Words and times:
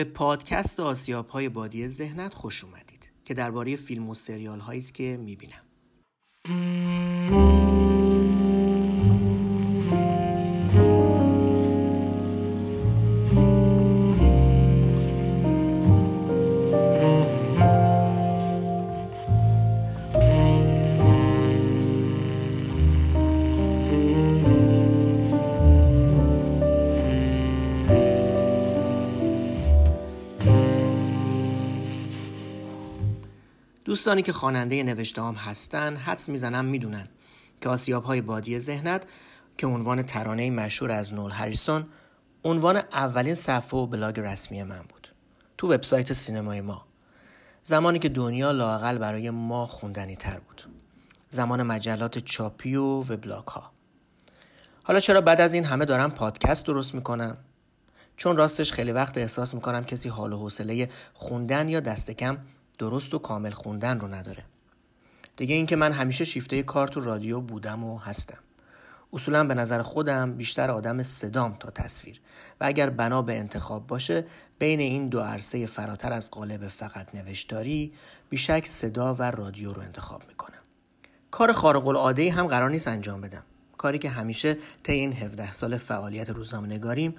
به 0.00 0.04
پادکست 0.04 0.80
آسیاب 0.80 1.28
های 1.28 1.48
بادی 1.48 1.88
ذهنت 1.88 2.34
خوش 2.34 2.64
اومدید 2.64 3.10
که 3.24 3.34
درباره 3.34 3.76
فیلم 3.76 4.08
و 4.08 4.14
سریال 4.14 4.60
هایی 4.60 4.80
که 4.82 5.18
می‌بینم. 5.20 5.64
دوستانی 33.90 34.22
که 34.22 34.32
خواننده 34.32 34.82
نوشته 34.82 35.22
هم 35.22 35.34
هستن 35.34 35.96
حدس 35.96 36.28
می‌زنم 36.28 36.64
می‌دونن 36.64 37.08
که 37.60 37.68
آسیاب 37.68 38.04
های 38.04 38.20
بادی 38.20 38.60
ذهنت 38.60 39.06
که 39.58 39.66
عنوان 39.66 40.02
ترانه 40.02 40.50
مشهور 40.50 40.90
از 40.90 41.14
نول 41.14 41.30
هریسون 41.30 41.86
عنوان 42.44 42.76
اولین 42.76 43.34
صفحه 43.34 43.80
و 43.80 43.86
بلاگ 43.86 44.20
رسمی 44.20 44.62
من 44.62 44.82
بود. 44.88 45.08
تو 45.58 45.72
وبسایت 45.72 46.12
سینمای 46.12 46.60
ما. 46.60 46.86
زمانی 47.62 47.98
که 47.98 48.08
دنیا 48.08 48.50
لاقل 48.50 48.98
برای 48.98 49.30
ما 49.30 49.66
خوندنی 49.66 50.16
تر 50.16 50.40
بود. 50.40 50.62
زمان 51.30 51.62
مجلات 51.62 52.18
چاپی 52.18 52.74
و 52.74 52.84
وبلاگ 52.84 53.46
ها 53.46 53.72
حالا 54.82 55.00
چرا 55.00 55.20
بعد 55.20 55.40
از 55.40 55.54
این 55.54 55.64
همه 55.64 55.84
دارم 55.84 56.10
پادکست 56.10 56.66
درست 56.66 56.94
می‌کنم؟ 56.94 57.36
چون 58.16 58.36
راستش 58.36 58.72
خیلی 58.72 58.92
وقت 58.92 59.18
احساس 59.18 59.54
می‌کنم 59.54 59.84
کسی 59.84 60.08
حال 60.08 60.32
و 60.32 60.36
حوصله 60.36 60.88
خوندن 61.14 61.68
یا 61.68 61.80
دست 61.80 62.10
کم 62.10 62.38
درست 62.80 63.14
و 63.14 63.18
کامل 63.18 63.50
خوندن 63.50 64.00
رو 64.00 64.08
نداره. 64.08 64.44
دیگه 65.36 65.54
اینکه 65.54 65.76
من 65.76 65.92
همیشه 65.92 66.24
شیفته 66.24 66.62
کار 66.62 66.88
تو 66.88 67.00
رادیو 67.00 67.40
بودم 67.40 67.84
و 67.84 67.98
هستم. 67.98 68.38
اصولا 69.12 69.44
به 69.44 69.54
نظر 69.54 69.82
خودم 69.82 70.32
بیشتر 70.36 70.70
آدم 70.70 71.02
صدام 71.02 71.56
تا 71.60 71.70
تصویر. 71.70 72.20
و 72.60 72.64
اگر 72.64 72.90
بنا 72.90 73.22
به 73.22 73.38
انتخاب 73.38 73.86
باشه 73.86 74.26
بین 74.58 74.80
این 74.80 75.08
دو 75.08 75.20
عرصه 75.20 75.66
فراتر 75.66 76.12
از 76.12 76.30
قالب 76.30 76.68
فقط 76.68 77.14
نوشتاری 77.14 77.92
بیشک 78.30 78.66
صدا 78.66 79.14
و 79.14 79.22
رادیو 79.22 79.72
رو 79.72 79.82
انتخاب 79.82 80.22
می‌کنم. 80.28 80.62
کار 81.30 81.52
خارق 81.52 81.86
العاده 81.86 82.32
هم 82.32 82.46
قرار 82.46 82.70
نیست 82.70 82.88
انجام 82.88 83.20
بدم. 83.20 83.42
کاری 83.78 83.98
که 83.98 84.10
همیشه 84.10 84.58
طی 84.82 84.92
این 84.92 85.12
17 85.12 85.52
سال 85.52 85.76
فعالیت 85.76 86.30
روزنامه 86.30 86.66
نگاریم 86.68 87.14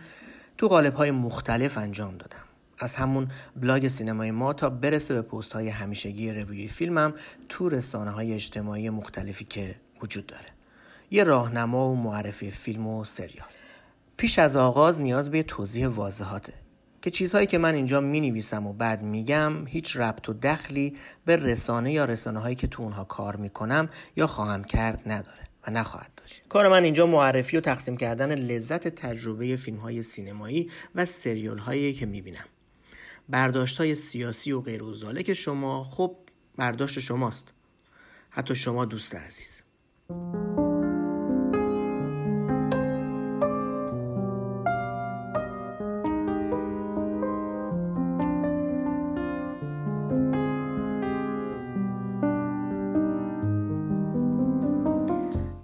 تو 0.58 0.68
قالب 0.68 0.94
های 0.94 1.12
مختلف 1.12 1.78
انجام 1.78 2.18
دادم. 2.18 2.51
از 2.82 2.96
همون 2.96 3.28
بلاگ 3.56 3.88
سینمای 3.88 4.32
ما 4.32 4.54
تا 4.54 4.70
برسه 4.70 5.14
به 5.14 5.22
پست 5.22 5.54
های 5.54 5.70
همیشگی 5.70 6.32
رویوی 6.32 6.68
فیلمم 6.68 7.14
تو 7.50 7.70
رسانه 7.70 8.12
های 8.12 8.34
اجتماعی 8.34 8.90
مختلفی 8.90 9.46
که 9.46 9.76
وجود 10.02 10.26
داره. 10.26 10.46
یه 11.12 11.24
راهنما 11.24 11.90
و 11.90 11.96
معرفی 11.96 12.52
فیلم 12.52 12.88
و 12.88 13.06
سریال. 13.06 13.48
پیش 14.18 14.40
از 14.40 14.56
آغاز 14.56 15.02
نیاز 15.02 15.32
به 15.32 15.44
توضیح 15.44 15.88
واضحاته 15.88 16.54
که 17.02 17.10
چیزهایی 17.10 17.48
که 17.48 17.58
من 17.58 17.74
اینجا 17.74 18.02
می 18.02 18.44
و 18.52 18.74
بعد 18.74 19.02
میگم 19.02 19.68
هیچ 19.68 19.98
ربط 19.98 20.30
و 20.30 20.34
دخلی 20.34 20.98
به 21.26 21.38
رسانه 21.38 21.92
یا 21.92 22.06
رسانه 22.06 22.40
هایی 22.40 22.56
که 22.56 22.68
تو 22.68 22.84
اونها 22.84 23.04
کار 23.04 23.36
می‌کنم 23.36 23.90
یا 24.16 24.28
خواهم 24.28 24.64
کرد 24.64 25.02
نداره 25.06 25.48
و 25.68 25.72
نخواهد 25.72 26.12
داشت. 26.18 26.42
کار 26.50 26.68
من 26.68 26.84
اینجا 26.84 27.08
معرفی 27.08 27.58
و 27.58 27.62
تقسیم 27.62 27.98
کردن 27.98 28.36
لذت 28.36 28.88
تجربه 28.88 29.56
فیلم 29.56 29.78
های 29.78 30.04
سینمایی 30.04 30.70
و 30.96 31.06
سریال 31.06 31.58
هایی 31.58 31.94
که 31.94 32.06
می‌بینم. 32.06 32.46
برداشت 33.30 33.78
های 33.78 33.96
سیاسی 33.96 34.52
و 34.52 34.62
غیر 34.62 34.84
که 35.24 35.34
شما 35.34 35.84
خب 35.84 36.18
برداشت 36.56 37.00
شماست. 37.00 37.54
حتی 38.30 38.56
شما 38.56 38.86
دوست 38.86 39.16
عزیز. 39.16 39.62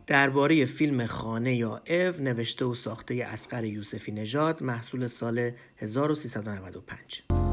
درباره 0.07 0.66
فیلم 0.66 1.06
خانه 1.06 1.56
یا 1.56 1.81
او 1.89 2.22
نوشته 2.22 2.66
و 2.66 2.74
ساخته 2.74 3.28
اسقر 3.28 3.63
یوسفی 3.63 4.12
نژاد 4.12 4.63
محصول 4.63 5.07
سال 5.07 5.51
1395 5.78 7.47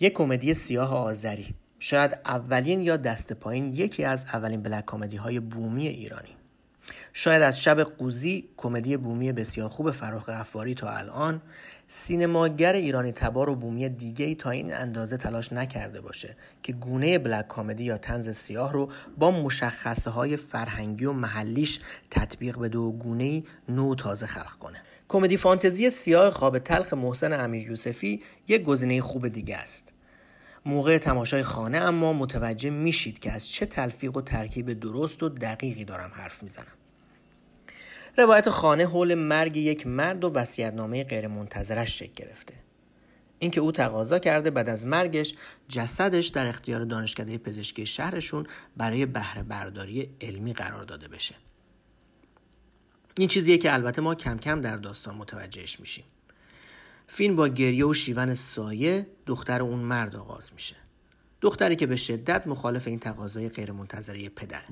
یک 0.00 0.12
کمدی 0.12 0.54
سیاه 0.54 0.94
آذری. 0.96 1.54
شاید 1.78 2.18
اولین 2.24 2.80
یا 2.80 2.96
دست 2.96 3.32
پایین 3.32 3.72
یکی 3.72 4.04
از 4.04 4.24
اولین 4.32 4.62
بلک 4.62 4.86
کمدی 4.86 5.16
های 5.16 5.40
بومی 5.40 5.86
ایرانی. 5.86 6.36
شاید 7.12 7.42
از 7.42 7.60
شب 7.60 7.82
قوزی 7.82 8.48
کمدی 8.56 8.96
بومی 8.96 9.32
بسیار 9.32 9.68
خوب 9.68 9.90
فراخ 9.90 10.28
افواری 10.28 10.74
تا 10.74 10.90
الان 10.90 11.42
سینماگر 11.88 12.72
ایرانی 12.72 13.12
تبار 13.12 13.50
و 13.50 13.54
بومی 13.54 13.88
دیگه 13.88 14.26
ای 14.26 14.34
تا 14.34 14.50
این 14.50 14.74
اندازه 14.74 15.16
تلاش 15.16 15.52
نکرده 15.52 16.00
باشه 16.00 16.36
که 16.62 16.72
گونه 16.72 17.18
بلک 17.18 17.48
کامدی 17.48 17.84
یا 17.84 17.98
تنز 17.98 18.28
سیاه 18.28 18.72
رو 18.72 18.88
با 19.18 19.30
مشخصه 19.30 20.10
های 20.10 20.36
فرهنگی 20.36 21.04
و 21.04 21.12
محلیش 21.12 21.80
تطبیق 22.10 22.58
بده 22.58 22.78
و 22.78 22.92
گونه 22.92 23.42
نو 23.68 23.94
تازه 23.94 24.26
خلق 24.26 24.52
کنه. 24.52 24.82
کمدی 25.08 25.36
فانتزی 25.36 25.90
سیاه 25.90 26.30
خواب 26.30 26.58
تلخ 26.58 26.92
محسن 26.92 27.32
امیر 27.32 27.70
یوسفی 27.70 28.22
یک 28.48 28.62
گزینه 28.62 29.02
خوب 29.02 29.28
دیگه 29.28 29.56
است. 29.56 29.92
موقع 30.66 30.98
تماشای 30.98 31.42
خانه 31.42 31.78
اما 31.78 32.12
متوجه 32.12 32.70
میشید 32.70 33.18
که 33.18 33.32
از 33.32 33.48
چه 33.48 33.66
تلفیق 33.66 34.16
و 34.16 34.20
ترکیب 34.20 34.72
درست 34.72 35.22
و 35.22 35.28
دقیقی 35.28 35.84
دارم 35.84 36.10
حرف 36.14 36.42
می‌زنم. 36.42 36.76
روایت 38.18 38.50
خانه 38.50 38.86
حول 38.86 39.14
مرگ 39.14 39.56
یک 39.56 39.86
مرد 39.86 40.24
و 40.24 40.32
وصیت‌نامه 40.32 41.04
غیرمنتظرش 41.04 41.98
شکل 41.98 42.12
گرفته. 42.24 42.54
اینکه 43.38 43.60
او 43.60 43.72
تقاضا 43.72 44.18
کرده 44.18 44.50
بعد 44.50 44.68
از 44.68 44.86
مرگش 44.86 45.34
جسدش 45.68 46.26
در 46.26 46.46
اختیار 46.46 46.84
دانشکده 46.84 47.38
پزشکی 47.38 47.86
شهرشون 47.86 48.46
برای 48.76 49.06
بهره 49.06 49.42
برداری 49.42 50.10
علمی 50.20 50.52
قرار 50.52 50.84
داده 50.84 51.08
بشه. 51.08 51.34
این 53.18 53.28
چیزیه 53.28 53.58
که 53.58 53.74
البته 53.74 54.02
ما 54.02 54.14
کم 54.14 54.38
کم 54.38 54.60
در 54.60 54.76
داستان 54.76 55.14
متوجهش 55.14 55.80
میشیم. 55.80 56.04
فیلم 57.06 57.36
با 57.36 57.48
گریه 57.48 57.86
و 57.86 57.94
شیون 57.94 58.34
سایه 58.34 59.06
دختر 59.26 59.62
اون 59.62 59.78
مرد 59.78 60.16
آغاز 60.16 60.50
میشه. 60.54 60.76
دختری 61.40 61.76
که 61.76 61.86
به 61.86 61.96
شدت 61.96 62.46
مخالف 62.46 62.86
این 62.86 62.98
تقاضای 62.98 63.48
غیرمنتظره 63.48 64.28
پدره. 64.28 64.64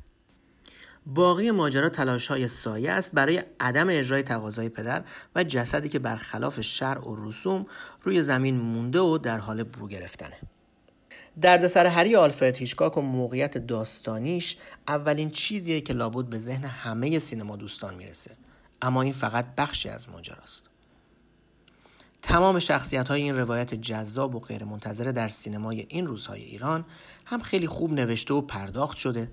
باقی 1.06 1.50
ماجرا 1.50 1.88
تلاش 1.88 2.26
های 2.26 2.48
سایه 2.48 2.92
است 2.92 3.14
برای 3.14 3.42
عدم 3.60 3.86
اجرای 3.90 4.22
تقاضای 4.22 4.68
پدر 4.68 5.04
و 5.34 5.44
جسدی 5.44 5.88
که 5.88 5.98
برخلاف 5.98 6.60
شرع 6.60 7.08
و 7.08 7.28
رسوم 7.28 7.66
روی 8.02 8.22
زمین 8.22 8.56
مونده 8.56 9.00
و 9.00 9.18
در 9.18 9.38
حال 9.38 9.62
بو 9.62 9.88
گرفتنه. 9.88 10.36
دردسر 11.40 11.86
هری 11.86 12.16
آلفرد 12.16 12.56
هیچکاک 12.56 12.96
و 12.96 13.00
موقعیت 13.00 13.58
داستانیش 13.58 14.56
اولین 14.88 15.30
چیزیه 15.30 15.80
که 15.80 15.92
لابد 15.92 16.24
به 16.24 16.38
ذهن 16.38 16.64
همه 16.64 17.18
سینما 17.18 17.56
دوستان 17.56 17.94
می‌رسه. 17.94 18.36
اما 18.82 19.02
این 19.02 19.12
فقط 19.12 19.54
بخشی 19.54 19.88
از 19.88 20.08
ماجراست. 20.08 20.70
تمام 22.22 22.58
شخصیت 22.58 23.08
های 23.08 23.22
این 23.22 23.36
روایت 23.36 23.74
جذاب 23.74 24.34
و 24.34 24.40
غیرمنتظره 24.40 25.12
در 25.12 25.28
سینمای 25.28 25.86
این 25.88 26.06
روزهای 26.06 26.42
ایران 26.42 26.84
هم 27.24 27.40
خیلی 27.40 27.66
خوب 27.66 27.92
نوشته 27.92 28.34
و 28.34 28.40
پرداخت 28.40 28.96
شده. 28.96 29.30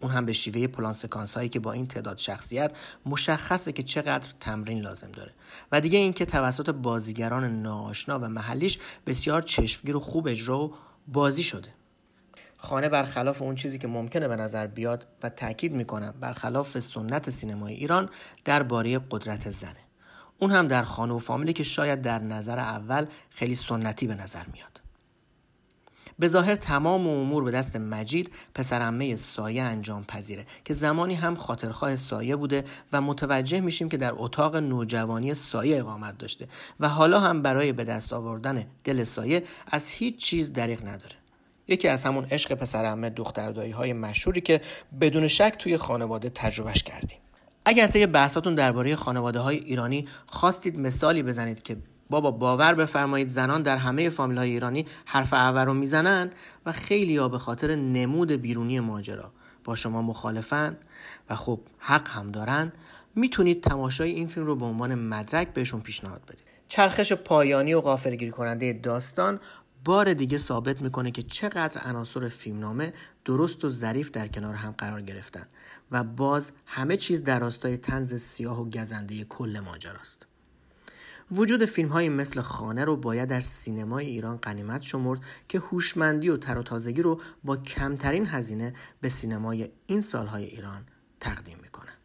اون 0.00 0.10
هم 0.10 0.26
به 0.26 0.32
شیوه 0.32 0.66
پلان 0.66 0.92
سکانس 0.92 1.34
هایی 1.34 1.48
که 1.48 1.60
با 1.60 1.72
این 1.72 1.86
تعداد 1.86 2.18
شخصیت 2.18 2.72
مشخصه 3.06 3.72
که 3.72 3.82
چقدر 3.82 4.28
تمرین 4.40 4.80
لازم 4.80 5.12
داره. 5.12 5.32
و 5.72 5.80
دیگه 5.80 5.98
اینکه 5.98 6.26
توسط 6.26 6.70
بازیگران 6.70 7.62
ناآشنا 7.62 8.18
و 8.18 8.28
محلیش 8.28 8.78
بسیار 9.06 9.42
چشمگیر 9.42 9.96
و 9.96 10.00
خوب 10.00 10.28
اجرا 10.28 10.60
و 10.60 10.74
بازی 11.08 11.42
شده. 11.42 11.68
خانه 12.56 12.88
برخلاف 12.88 13.42
اون 13.42 13.54
چیزی 13.54 13.78
که 13.78 13.88
ممکنه 13.88 14.28
به 14.28 14.36
نظر 14.36 14.66
بیاد 14.66 15.06
و 15.22 15.28
تاکید 15.28 15.72
می‌کنم 15.72 16.14
برخلاف 16.20 16.78
سنت 16.78 17.30
سینمای 17.30 17.74
ایران 17.74 18.10
درباره 18.44 18.98
قدرت 19.10 19.50
زنه. 19.50 19.76
اون 20.38 20.50
هم 20.50 20.68
در 20.68 20.82
خانه 20.82 21.14
و 21.14 21.18
فامیلی 21.18 21.52
که 21.52 21.62
شاید 21.62 22.02
در 22.02 22.18
نظر 22.18 22.58
اول 22.58 23.06
خیلی 23.30 23.54
سنتی 23.54 24.06
به 24.06 24.14
نظر 24.14 24.46
میاد. 24.52 24.81
به 26.18 26.28
ظاهر 26.28 26.54
تمام 26.54 27.06
امور 27.06 27.44
به 27.44 27.50
دست 27.50 27.76
مجید 27.76 28.30
پسرمه 28.54 29.16
سایه 29.16 29.62
انجام 29.62 30.04
پذیره 30.04 30.46
که 30.64 30.74
زمانی 30.74 31.14
هم 31.14 31.34
خاطرخواه 31.34 31.96
سایه 31.96 32.36
بوده 32.36 32.64
و 32.92 33.00
متوجه 33.00 33.60
میشیم 33.60 33.88
که 33.88 33.96
در 33.96 34.12
اتاق 34.16 34.56
نوجوانی 34.56 35.34
سایه 35.34 35.78
اقامت 35.78 36.18
داشته 36.18 36.48
و 36.80 36.88
حالا 36.88 37.20
هم 37.20 37.42
برای 37.42 37.72
به 37.72 37.84
دست 37.84 38.12
آوردن 38.12 38.66
دل 38.84 39.04
سایه 39.04 39.42
از 39.66 39.88
هیچ 39.90 40.16
چیز 40.16 40.52
دریغ 40.52 40.82
نداره. 40.82 41.14
یکی 41.68 41.88
از 41.88 42.04
همون 42.04 42.24
عشق 42.24 42.54
پسرمه 42.54 43.10
دختردایی 43.10 43.72
های 43.72 43.92
مشهوری 43.92 44.40
که 44.40 44.60
بدون 45.00 45.28
شک 45.28 45.56
توی 45.58 45.76
خانواده 45.76 46.30
تجربهش 46.30 46.82
کردیم. 46.82 47.18
اگر 47.64 47.86
طی 47.86 48.06
بحثاتون 48.06 48.54
درباره 48.54 48.96
خانواده 48.96 49.38
های 49.38 49.56
ایرانی 49.56 50.08
خواستید 50.26 50.78
مثالی 50.78 51.22
بزنید 51.22 51.62
که 51.62 51.76
بابا 52.12 52.30
باور 52.30 52.74
بفرمایید 52.74 53.28
زنان 53.28 53.62
در 53.62 53.76
همه 53.76 54.08
فامیل 54.08 54.38
های 54.38 54.50
ایرانی 54.50 54.86
حرف 55.06 55.32
اول 55.32 55.64
رو 55.64 55.74
می‌زنن 55.74 56.30
و 56.66 56.72
خیلی 56.72 57.16
ها 57.16 57.28
به 57.28 57.38
خاطر 57.38 57.74
نمود 57.74 58.32
بیرونی 58.32 58.80
ماجرا 58.80 59.32
با 59.64 59.74
شما 59.74 60.02
مخالفن 60.02 60.76
و 61.30 61.36
خب 61.36 61.60
حق 61.78 62.08
هم 62.08 62.30
دارن 62.30 62.72
می‌تونید 63.14 63.62
تماشای 63.62 64.10
این 64.10 64.28
فیلم 64.28 64.46
رو 64.46 64.56
به 64.56 64.64
عنوان 64.64 64.94
مدرک 64.94 65.54
بهشون 65.54 65.80
پیشنهاد 65.80 66.22
بدید 66.24 66.44
چرخش 66.68 67.12
پایانی 67.12 67.74
و 67.74 67.80
غافلگیر 67.80 68.30
کننده 68.30 68.72
داستان 68.72 69.40
بار 69.84 70.14
دیگه 70.14 70.38
ثابت 70.38 70.80
می‌کنه 70.80 71.10
که 71.10 71.22
چقدر 71.22 71.80
عناصر 71.80 72.28
فیلمنامه 72.28 72.92
درست 73.24 73.64
و 73.64 73.68
ظریف 73.68 74.10
در 74.10 74.28
کنار 74.28 74.54
هم 74.54 74.74
قرار 74.78 75.02
گرفتن 75.02 75.46
و 75.90 76.04
باز 76.04 76.52
همه 76.66 76.96
چیز 76.96 77.24
در 77.24 77.40
راستای 77.40 77.76
تنز 77.76 78.14
سیاه 78.14 78.60
و 78.60 78.70
گزنده 78.70 79.24
کل 79.24 79.60
ماجراست. 79.64 80.31
وجود 81.30 81.64
فیلم 81.64 81.88
های 81.88 82.08
مثل 82.08 82.40
خانه 82.40 82.84
رو 82.84 82.96
باید 82.96 83.28
در 83.28 83.40
سینمای 83.40 84.06
ایران 84.06 84.36
قنیمت 84.36 84.82
شمرد 84.82 85.20
که 85.48 85.58
هوشمندی 85.58 86.28
و 86.28 86.36
تر 86.36 86.58
و 86.58 86.62
تازگی 86.62 87.02
رو 87.02 87.20
با 87.44 87.56
کمترین 87.56 88.26
هزینه 88.26 88.72
به 89.00 89.08
سینمای 89.08 89.70
این 89.86 90.00
سالهای 90.00 90.44
ایران 90.44 90.86
تقدیم 91.20 91.58
می‌کنه. 91.62 92.01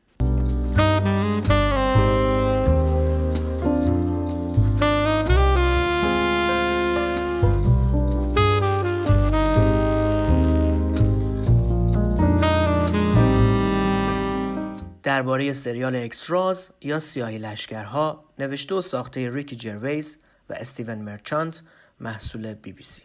درباره 15.07 15.54
سریال 15.54 15.95
اکستراز 15.95 16.69
یا 16.81 17.00
سیاهی 17.00 17.38
لشکرها 17.38 18.25
نوشته 18.39 18.75
و 18.75 18.81
ساخته 18.81 19.30
ریکی 19.33 19.56
جرویز 19.56 20.19
و 20.50 20.54
استیون 20.54 20.98
مرچانت 20.98 21.62
محصول 22.00 22.54
بی 22.54 22.74
بی 22.74 22.83
سی. 22.83 23.01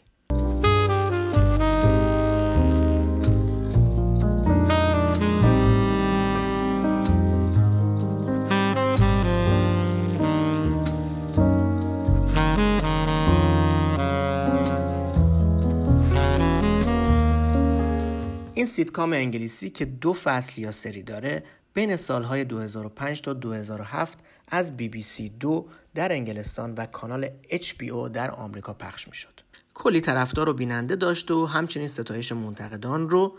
این 18.54 18.66
سیتکام 18.66 19.12
انگلیسی 19.12 19.70
که 19.70 19.84
دو 19.84 20.12
فصل 20.12 20.60
یا 20.60 20.72
سری 20.72 21.02
داره 21.02 21.42
بین 21.74 21.96
سالهای 21.96 22.44
2005 22.44 23.20
تا 23.20 23.32
2007 23.32 24.18
از 24.48 24.76
بی 24.76 24.88
بی 24.88 25.02
سی 25.02 25.28
دو 25.28 25.68
در 25.94 26.12
انگلستان 26.12 26.74
و 26.74 26.86
کانال 26.86 27.28
HBO 27.50 28.08
در 28.12 28.30
آمریکا 28.30 28.72
پخش 28.72 29.08
می 29.08 29.14
شد. 29.14 29.40
کلی 29.74 30.00
طرفدار 30.00 30.48
و 30.48 30.52
بیننده 30.52 30.96
داشت 30.96 31.30
و 31.30 31.46
همچنین 31.46 31.88
ستایش 31.88 32.32
منتقدان 32.32 33.10
رو 33.10 33.36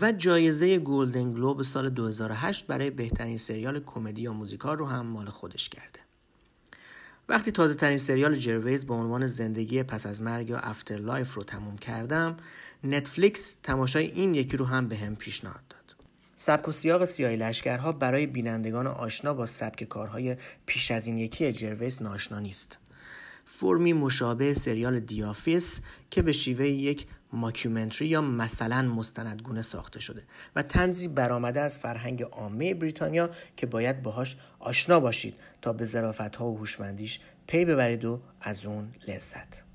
و 0.00 0.12
جایزه 0.12 0.78
گلدن 0.78 1.32
گلوب 1.32 1.62
سال 1.62 1.90
2008 1.90 2.66
برای 2.66 2.90
بهترین 2.90 3.38
سریال 3.38 3.80
کمدی 3.80 4.22
یا 4.22 4.32
موزیکال 4.32 4.78
رو 4.78 4.86
هم 4.86 5.06
مال 5.06 5.26
خودش 5.26 5.68
کرده. 5.68 6.00
وقتی 7.28 7.52
تازه 7.52 7.74
ترین 7.74 7.98
سریال 7.98 8.34
جرویز 8.34 8.86
با 8.86 8.94
عنوان 8.94 9.26
زندگی 9.26 9.82
پس 9.82 10.06
از 10.06 10.22
مرگ 10.22 10.50
یا 10.50 10.58
After 10.58 10.96
Life 10.96 11.34
رو 11.34 11.42
تموم 11.42 11.78
کردم 11.78 12.36
نتفلیکس 12.84 13.56
تماشای 13.62 14.06
این 14.06 14.34
یکی 14.34 14.56
رو 14.56 14.64
هم 14.64 14.88
بهم 14.88 15.16
پیشنهاد 15.16 15.60
داد. 15.70 15.75
سبک 16.36 16.68
و 16.68 16.72
سیاق 16.72 17.04
سیاهی 17.04 17.36
لشکرها 17.36 17.92
برای 17.92 18.26
بینندگان 18.26 18.86
آشنا 18.86 19.34
با 19.34 19.46
سبک 19.46 19.84
کارهای 19.84 20.36
پیش 20.66 20.90
از 20.90 21.06
این 21.06 21.18
یکی 21.18 21.52
جرویس 21.52 22.02
ناآشنا 22.02 22.38
نیست. 22.38 22.78
فرمی 23.44 23.92
مشابه 23.92 24.54
سریال 24.54 25.00
The 25.00 25.27
Office 25.27 25.80
که 26.10 26.22
به 26.22 26.32
شیوه 26.32 26.68
یک 26.68 27.06
mockumentary 27.32 28.08
یا 28.08 28.20
مثلا 28.20 28.82
مستندگونه 28.82 29.62
ساخته 29.62 30.00
شده 30.00 30.22
و 30.56 30.62
طنزی 30.62 31.08
برآمده 31.08 31.60
از 31.60 31.78
فرهنگ 31.78 32.22
عامه 32.22 32.74
بریتانیا 32.74 33.30
که 33.56 33.66
باید 33.66 34.02
باهاش 34.02 34.36
آشنا 34.58 35.00
باشید 35.00 35.34
تا 35.62 35.72
به 35.72 35.84
ظرافت 35.84 36.36
ها 36.36 36.46
و 36.46 36.58
هوشمندیش 36.58 37.20
پی 37.46 37.64
ببرید 37.64 38.04
و 38.04 38.20
از 38.40 38.66
اون 38.66 38.94
لذت 39.08 39.65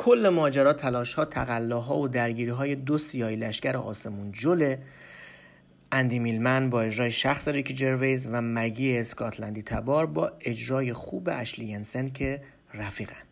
کل 0.00 0.28
ماجرا 0.28 0.72
تلاش 0.72 1.14
ها 1.14 1.24
تقلاها 1.24 1.98
و 1.98 2.08
درگیری 2.08 2.50
های 2.50 2.74
دو 2.74 2.98
سیاهی 2.98 3.36
لشکر 3.36 3.76
آسمون 3.76 4.32
جله. 4.32 4.82
اندی 5.92 6.18
میلمن 6.18 6.70
با 6.70 6.80
اجرای 6.80 7.10
شخص 7.10 7.48
ریکی 7.48 7.74
جرویز 7.74 8.28
و 8.32 8.42
مگی 8.42 8.98
اسکاتلندی 8.98 9.62
تبار 9.62 10.06
با 10.06 10.32
اجرای 10.40 10.92
خوب 10.92 11.28
اشلی 11.32 11.64
ینسن 11.64 12.08
که 12.08 12.42
رفیقن. 12.74 13.22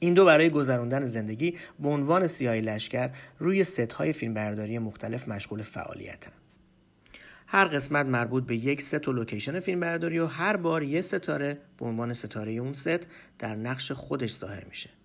این 0.00 0.14
دو 0.14 0.24
برای 0.24 0.50
گذراندن 0.50 1.06
زندگی 1.06 1.58
به 1.80 1.88
عنوان 1.88 2.26
سیاهی 2.26 2.60
لشکر 2.60 3.10
روی 3.38 3.64
ست 3.64 3.92
های 3.92 4.12
فیلم 4.12 4.34
برداری 4.34 4.78
مختلف 4.78 5.28
مشغول 5.28 5.62
فعالیتن. 5.62 6.32
هر 7.46 7.64
قسمت 7.64 8.06
مربوط 8.06 8.46
به 8.46 8.56
یک 8.56 8.82
ست 8.82 9.08
و 9.08 9.12
لوکیشن 9.12 9.60
فیلم 9.60 9.80
برداری 9.80 10.18
و 10.18 10.26
هر 10.26 10.56
بار 10.56 10.82
یه 10.82 11.00
ستاره 11.00 11.58
به 11.78 11.86
عنوان 11.86 12.14
ستاره 12.14 12.52
اون 12.52 12.72
ست 12.72 13.06
در 13.38 13.54
نقش 13.54 13.92
خودش 13.92 14.32
ظاهر 14.32 14.64
میشه. 14.64 14.95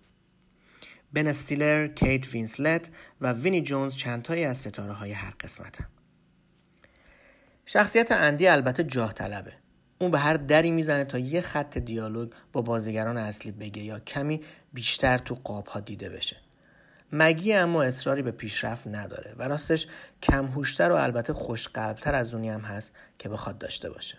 بن 1.12 1.26
استیلر، 1.26 1.86
کیت 1.86 2.34
وینسلت 2.34 2.90
و 3.20 3.32
وینی 3.32 3.62
جونز 3.62 3.96
چندتایی 3.96 4.44
از 4.44 4.58
ستاره 4.58 4.92
های 4.92 5.12
هر 5.12 5.34
قسمت 5.40 5.80
هم. 5.80 5.88
شخصیت 7.66 8.12
اندی 8.12 8.48
البته 8.48 8.84
جاه 8.84 9.12
طلبه. 9.12 9.52
اون 9.98 10.10
به 10.10 10.18
هر 10.18 10.34
دری 10.34 10.70
می‌زنه 10.70 11.04
تا 11.04 11.18
یه 11.18 11.40
خط 11.40 11.78
دیالوگ 11.78 12.32
با 12.52 12.62
بازیگران 12.62 13.16
اصلی 13.16 13.52
بگه 13.52 13.82
یا 13.82 13.98
کمی 13.98 14.40
بیشتر 14.72 15.18
تو 15.18 15.38
قاب 15.44 15.66
ها 15.66 15.80
دیده 15.80 16.08
بشه. 16.08 16.36
مگی 17.12 17.52
اما 17.52 17.82
اصراری 17.82 18.22
به 18.22 18.30
پیشرفت 18.30 18.86
نداره 18.86 19.34
و 19.38 19.48
راستش 19.48 19.86
کمهوشتر 20.22 20.90
و 20.90 20.94
البته 20.94 21.32
خوشقلبتر 21.32 22.14
از 22.14 22.34
اونی 22.34 22.50
هم 22.50 22.60
هست 22.60 22.92
که 23.18 23.28
بخواد 23.28 23.58
داشته 23.58 23.90
باشه. 23.90 24.18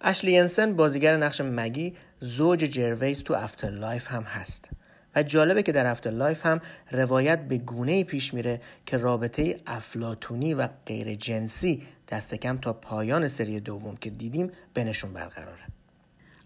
اشلی 0.00 0.32
ینسن 0.32 0.76
بازیگر 0.76 1.16
نقش 1.16 1.40
مگی 1.40 1.96
زوج 2.20 2.58
جرویس 2.58 3.20
تو 3.20 3.34
After 3.34 3.70
Life 3.70 4.10
هم 4.10 4.22
هست 4.22 4.70
و 5.16 5.22
جالبه 5.22 5.62
که 5.62 5.72
در 5.72 5.86
After 5.86 6.10
Life 6.10 6.46
هم 6.46 6.60
روایت 6.90 7.48
به 7.48 7.58
گونه‌ای 7.58 8.04
پیش 8.04 8.34
میره 8.34 8.60
که 8.86 8.96
رابطه 8.96 9.60
افلاطونی 9.66 10.54
و 10.54 10.68
غیر 10.86 11.14
جنسی 11.14 11.82
دست 12.08 12.34
کم 12.34 12.58
تا 12.58 12.72
پایان 12.72 13.28
سری 13.28 13.60
دوم 13.60 13.96
که 13.96 14.10
دیدیم 14.10 14.50
بینشون 14.74 15.12
برقراره. 15.12 15.62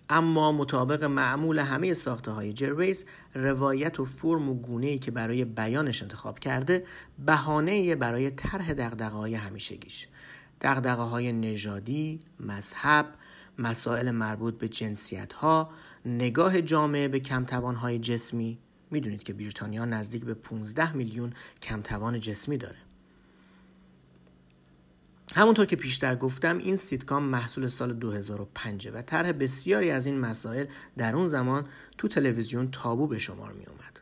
اما 0.09 0.53
مطابق 0.53 1.05
معمول 1.05 1.59
همه 1.59 1.95
ساخته 1.95 2.31
های 2.31 2.53
جرویس 2.53 3.05
روایت 3.35 4.01
و 4.01 4.05
فرم 4.05 4.49
و 4.49 4.55
گونه‌ای 4.55 4.99
که 4.99 5.11
برای 5.11 5.45
بیانش 5.45 6.03
انتخاب 6.03 6.39
کرده 6.39 6.85
بهانه 7.27 7.95
برای 7.95 8.31
طرح 8.31 8.73
دغدغه 8.73 9.15
های 9.15 9.35
همیشگیش. 9.35 10.09
دقدقه 10.61 11.03
های 11.03 11.33
نژادی، 11.33 12.21
مذهب، 12.41 13.07
مسائل 13.59 14.11
مربوط 14.11 14.59
به 14.59 14.69
جنسیت 14.69 15.33
ها، 15.33 15.71
نگاه 16.07 16.63
جامعه 16.63 17.09
به 17.09 17.21
کمتوان 17.21 17.75
های 17.75 17.99
جسمی 17.99 18.59
می‌دونید 18.91 19.23
که 19.23 19.33
بریتانیا 19.33 19.85
نزدیک 19.85 20.25
به 20.25 20.35
15 20.35 20.93
میلیون 20.93 21.33
کمتوان 21.63 22.21
جسمی 22.21 22.57
داره 22.57 22.79
همونطور 25.35 25.67
که 25.67 25.77
پیشتر 25.77 26.17
گفتم 26.17 26.59
این 26.59 26.77
سیتکام 26.77 27.23
محصول 27.23 27.69
سال 27.69 27.93
2005 27.93 28.89
و 28.95 29.03
طرح 29.03 29.33
بسیاری 29.33 29.91
از 29.91 30.07
این 30.07 30.19
مسائل 30.19 30.67
در 30.97 31.17
اون 31.17 31.29
زمان 31.29 31.67
تو 31.99 32.09
تلویزیون 32.09 32.71
تابو 32.71 33.07
به 33.07 33.19
شمار 33.19 33.53
می 33.53 33.67
اومد. 33.67 34.01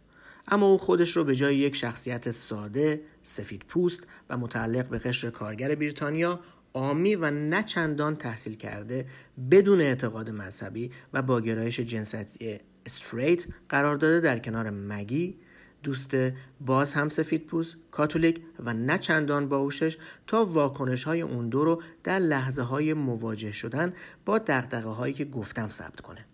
اما 0.49 0.67
او 0.67 0.79
خودش 0.79 1.17
رو 1.17 1.25
به 1.25 1.35
جای 1.35 1.57
یک 1.57 1.77
شخصیت 1.77 2.31
ساده، 2.31 3.01
سفید 3.23 3.63
پوست 3.69 4.07
و 4.31 4.37
متعلق 4.37 4.89
به 4.89 4.99
قشر 4.99 5.31
کارگر 5.31 5.75
بریتانیا 5.75 6.41
آمی 6.73 7.15
و 7.15 7.31
نه 7.31 7.63
چندان 7.63 8.17
تحصیل 8.17 8.55
کرده 8.55 9.07
بدون 9.51 9.81
اعتقاد 9.81 10.31
مذهبی 10.31 10.91
و 11.13 11.23
با 11.23 11.41
گرایش 11.41 11.81
جنسیتی 11.81 12.61
استریت 12.87 13.47
قرار 13.69 13.97
داده 13.97 14.21
در 14.21 14.39
کنار 14.39 14.71
مگی 14.71 15.37
دوست 15.83 16.17
باز 16.61 16.93
هم 16.93 17.09
سفید 17.09 17.47
پوست 17.47 17.77
کاتولیک 17.91 18.41
و 18.65 18.75
نه 18.75 18.99
چندان 18.99 19.49
باوشش 19.49 19.99
تا 20.27 20.45
واکنش 20.45 21.05
های 21.05 21.21
اون 21.21 21.49
دو 21.49 21.65
رو 21.65 21.83
در 22.05 22.19
لحظه 22.19 22.63
های 22.63 22.95
مواجه 22.95 23.53
شدن 23.53 23.93
با 24.25 24.39
دقدقه 24.39 24.89
هایی 24.89 25.15
که 25.15 25.25
گفتم 25.25 25.69
ثبت 25.69 26.01
کنه. 26.01 26.25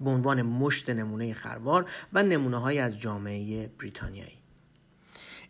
به 0.00 0.10
عنوان 0.10 0.42
مشت 0.42 0.90
نمونه 0.90 1.34
خروار 1.34 1.90
و 2.12 2.22
نمونه 2.22 2.56
های 2.56 2.78
از 2.78 3.00
جامعه 3.00 3.70
بریتانیایی. 3.78 4.41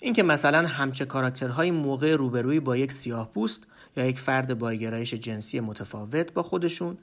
اینکه 0.04 0.22
مثلا 0.22 0.66
همچه 0.66 1.04
کاراکترهای 1.04 1.70
موقع 1.70 2.16
روبرویی 2.16 2.60
با 2.60 2.76
یک 2.76 2.92
سیاه 2.92 3.32
پوست 3.32 3.62
یا 3.96 4.06
یک 4.06 4.18
فرد 4.18 4.58
با 4.58 4.72
گرایش 4.72 5.14
جنسی 5.14 5.60
متفاوت 5.60 6.32
با 6.32 6.42
خودشون 6.42 6.98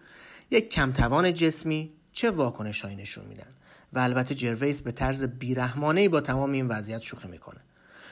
یک 0.52 0.70
کمتوان 0.70 1.34
جسمی 1.34 1.92
چه 2.12 2.32
واکنش 2.32 2.86
نشون 2.86 3.26
میدن؟ 3.26 3.48
و 3.94 4.00
البته 4.00 4.36
جرویس 4.36 4.82
به 4.82 4.92
طرز 4.92 5.24
بیرحمانه 5.24 6.10
با 6.10 6.22
تمام 6.22 6.52
این 6.52 6.68
وضعیت 6.68 7.02
شوخی 7.02 7.28
می‌کنه. 7.28 7.60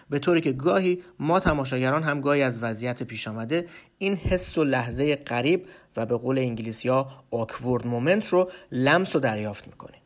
به 0.09 0.19
طوری 0.19 0.41
که 0.41 0.51
گاهی 0.51 1.03
ما 1.19 1.39
تماشاگران 1.39 2.03
هم 2.03 2.21
گاهی 2.21 2.41
از 2.41 2.63
وضعیت 2.63 3.03
پیش 3.03 3.27
آمده 3.27 3.67
این 3.97 4.15
حس 4.15 4.57
و 4.57 4.63
لحظه 4.63 5.15
قریب 5.15 5.65
و 5.97 6.05
به 6.05 6.17
قول 6.17 6.37
انگلیسی 6.37 6.89
ها 6.89 7.23
آکورد 7.31 7.87
مومنت 7.87 8.27
رو 8.27 8.51
لمس 8.71 9.15
و 9.15 9.19
دریافت 9.19 9.67
می‌کنیم. 9.67 10.01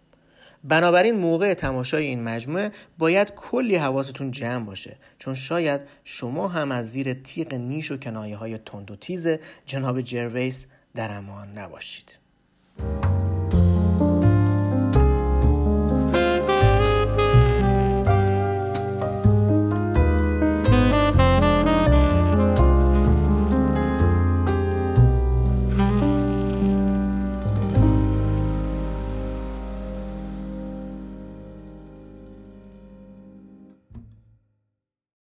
بنابراین 0.63 1.15
موقع 1.15 1.53
تماشای 1.53 2.05
این 2.05 2.23
مجموعه 2.23 2.71
باید 2.97 3.33
کلی 3.35 3.75
حواستون 3.75 4.31
جمع 4.31 4.65
باشه. 4.65 4.97
چون 5.17 5.33
شاید 5.33 5.81
شما 6.03 6.47
هم 6.47 6.71
از 6.71 6.91
زیر 6.91 7.13
تیغ 7.13 7.53
نیش 7.53 7.91
و 7.91 7.97
کنایه 7.97 8.37
های 8.37 8.57
تند 8.57 8.91
و 8.91 8.95
تیز 8.95 9.27
جناب 9.65 10.01
جرویس 10.01 10.65
در 10.95 11.11
امان 11.11 11.57
نباشید. 11.57 12.17